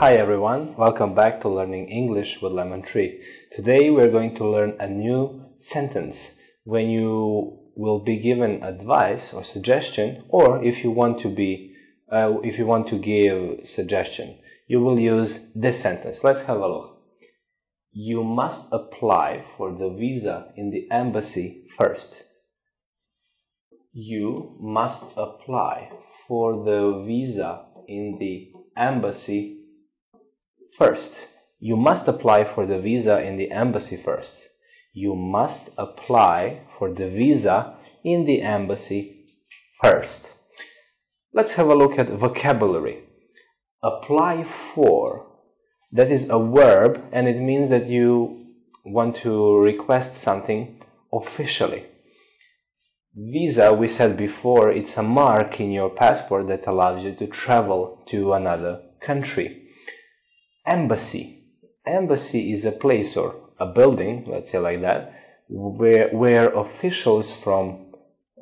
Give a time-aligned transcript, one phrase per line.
[0.00, 3.20] Hi everyone, welcome back to Learning English with Lemon Tree.
[3.52, 9.44] Today we're going to learn a new sentence when you will be given advice or
[9.44, 11.76] suggestion or if you want to be
[12.10, 16.24] uh, if you want to give suggestion you will use this sentence.
[16.24, 16.96] Let's have a look.
[17.92, 22.22] You must apply for the visa in the embassy first.
[23.92, 25.90] You must apply
[26.26, 29.58] for the visa in the embassy
[30.80, 31.12] first.
[31.58, 34.36] You must apply for the visa in the embassy first.
[34.94, 39.26] You must apply for the visa in the embassy
[39.82, 40.32] first.
[41.34, 43.04] Let's have a look at vocabulary.
[43.82, 45.26] Apply for.
[45.92, 48.46] That is a verb and it means that you
[48.86, 51.84] want to request something officially.
[53.14, 58.02] Visa, we said before, it's a mark in your passport that allows you to travel
[58.06, 59.69] to another country.
[60.66, 61.44] Embassy.
[61.86, 65.14] Embassy is a place or a building, let's say like that,
[65.48, 67.86] where, where officials from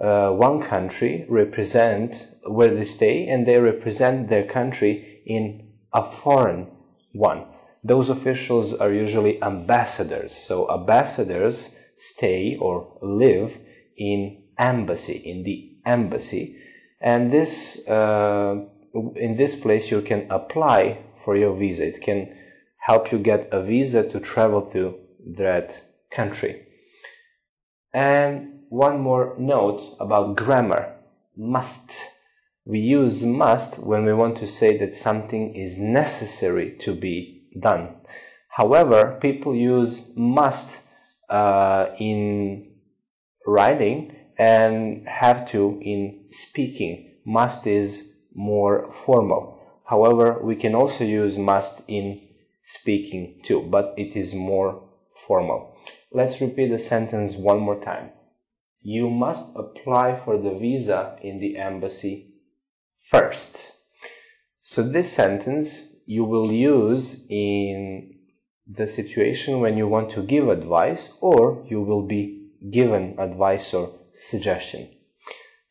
[0.00, 6.68] uh, one country represent where they stay and they represent their country in a foreign
[7.12, 7.44] one.
[7.82, 10.36] Those officials are usually ambassadors.
[10.36, 13.58] So ambassadors stay or live
[13.96, 16.56] in embassy, in the embassy.
[17.00, 18.56] And this, uh,
[19.16, 21.86] in this place you can apply for your visa.
[21.86, 22.34] It can
[22.78, 24.98] help you get a visa to travel to
[25.36, 26.62] that country.
[27.92, 30.94] And one more note about grammar.
[31.36, 31.92] Must.
[32.64, 37.96] We use must when we want to say that something is necessary to be done.
[38.48, 40.80] However, people use must
[41.28, 42.72] uh, in
[43.46, 47.18] writing and have to in speaking.
[47.26, 49.57] Must is more formal.
[49.88, 52.20] However, we can also use must in
[52.64, 54.86] speaking too, but it is more
[55.26, 55.74] formal.
[56.12, 58.10] Let's repeat the sentence one more time.
[58.82, 62.34] You must apply for the visa in the embassy
[63.10, 63.72] first.
[64.60, 68.14] So this sentence you will use in
[68.66, 73.94] the situation when you want to give advice or you will be given advice or
[74.14, 74.90] suggestion.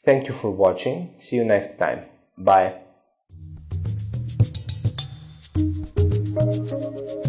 [0.04, 1.16] Thank you for watching.
[1.20, 2.06] See you next time.
[2.38, 2.87] Bye.
[6.48, 7.27] Thank you.